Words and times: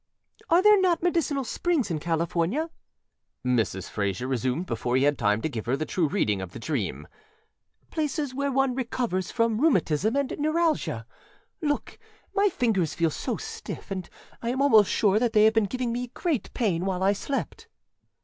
âAre 0.49 0.63
there 0.63 0.81
not 0.81 1.03
medicinal 1.03 1.43
springs 1.43 1.91
in 1.91 1.99
California?â 1.99 2.71
Mrs. 3.45 3.87
Frayser 3.87 4.27
resumed 4.27 4.65
before 4.65 4.95
he 4.95 5.03
had 5.03 5.15
time 5.15 5.41
to 5.43 5.47
give 5.47 5.67
her 5.67 5.77
the 5.77 5.85
true 5.85 6.07
reading 6.07 6.41
of 6.41 6.53
the 6.53 6.59
dreamââplaces 6.59 8.33
where 8.33 8.51
one 8.51 8.73
recovers 8.73 9.29
from 9.29 9.61
rheumatism 9.61 10.15
and 10.15 10.33
neuralgia? 10.39 11.05
Lookâmy 11.61 12.51
fingers 12.51 12.95
feel 12.95 13.11
so 13.11 13.37
stiff; 13.37 13.91
and 13.91 14.09
I 14.41 14.49
am 14.49 14.59
almost 14.59 14.89
sure 14.89 15.19
they 15.19 15.43
have 15.45 15.53
been 15.53 15.65
giving 15.65 15.91
me 15.91 16.07
great 16.07 16.51
pain 16.55 16.83
while 16.85 17.03
I 17.03 17.13
slept. 17.13 17.67